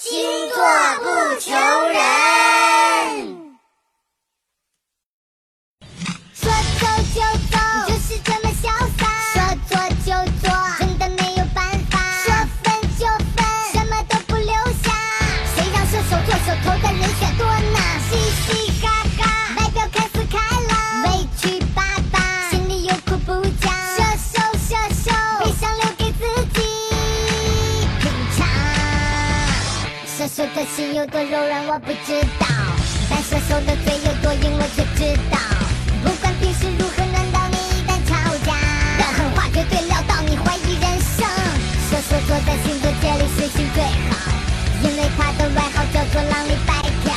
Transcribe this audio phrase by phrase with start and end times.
[0.00, 0.62] 星座
[1.02, 1.50] 不求
[1.88, 2.17] 人。
[30.18, 32.46] 射手的心有多柔软，我不知道，
[33.08, 35.38] 但射手的嘴有多硬，我却知道。
[36.02, 38.50] 不管平时如何，难道你一旦吵架，
[38.98, 41.22] 的狠话绝对撂到你怀疑人生。
[41.86, 43.78] 射手座在星座界里水性最
[44.10, 44.18] 好，
[44.82, 46.74] 因为他的外号叫做浪里白
[47.06, 47.14] 条，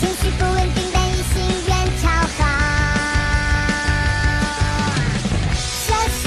[0.00, 1.70] 情绪不稳定，但一心远
[2.02, 2.42] 超好。
[5.54, 5.94] 射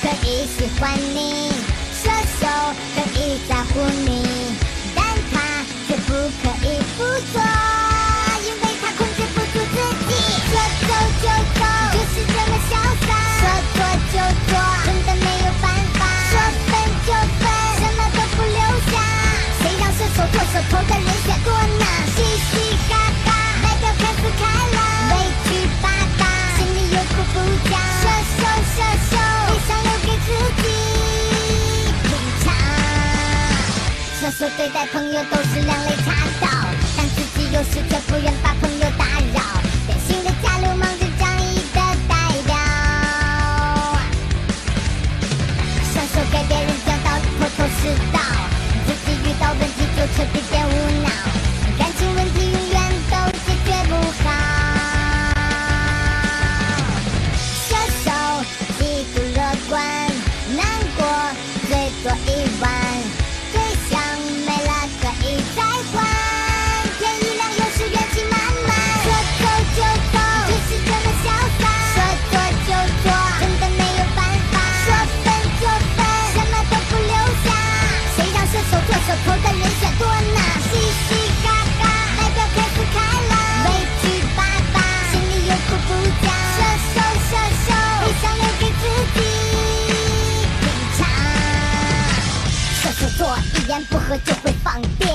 [0.00, 1.50] 可以喜欢你，
[1.90, 2.06] 射
[2.38, 2.46] 手
[2.94, 4.15] 可以在乎你，
[34.38, 36.46] 射手对待朋友都是两肋插刀，
[36.94, 39.40] 但自己有时却不愿把朋友打扰，
[39.86, 42.54] 典型的假流氓是仗义的代表。
[45.90, 48.20] 享受给别人讲道理头头是道，
[48.86, 50.70] 自己遇到问题就彻底变无
[51.02, 51.08] 脑，
[51.78, 52.76] 感情问题永远
[53.08, 53.92] 都解决不
[54.22, 54.24] 好。
[57.64, 58.06] 射手
[58.78, 58.80] 极
[59.14, 59.80] 度乐观，
[60.54, 60.60] 难
[60.94, 61.00] 过
[61.70, 62.28] 最多一
[62.60, 62.68] 晚，
[93.54, 95.10] 一言不合就会放电，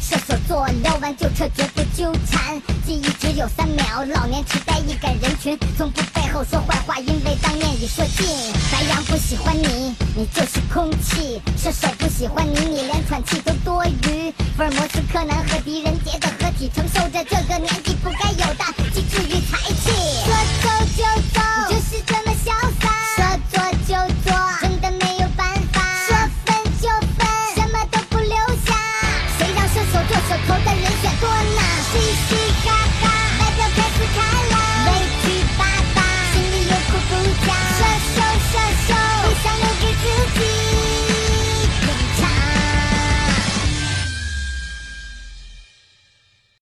[0.00, 2.60] 射手座聊完就撤，绝不纠缠。
[2.86, 8.26] 记忆只有三秒，老年痴呆易感人群，从不背后说坏话，因为当面已说尽。
[8.70, 14.32] 白羊不喜欢你，你就是空气；射手不喜欢你，你连喘气都多余。
[14.56, 18.63] 福尔摩斯、柯南和狄仁杰的合体，承受着这个年纪不该有的